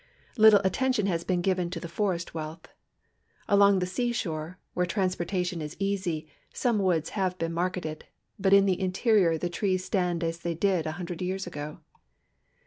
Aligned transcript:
Little 0.35 0.61
attention 0.63 1.05
has 1.05 1.23
been 1.23 1.43
given 1.43 1.69
to 1.69 1.79
the 1.79 1.87
forest 1.87 2.33
wealth. 2.33 2.67
Along 3.47 3.77
the 3.77 3.85
seashore, 3.85 4.57
where 4.73 4.87
transi)ortation 4.87 5.61
is 5.61 5.75
easy, 5.77 6.27
some 6.51 6.79
woods 6.79 7.09
have 7.11 7.37
1>een 7.37 7.51
marketed, 7.51 8.05
but 8.39 8.51
in 8.51 8.65
the 8.65 8.81
interior 8.81 9.37
the 9.37 9.47
trees 9.47 9.85
stand 9.85 10.23
as 10.23 10.39
they 10.39 10.55
did 10.55 10.87
a 10.87 10.93
hundred 10.93 11.21
years 11.21 11.45
ago. 11.45 11.81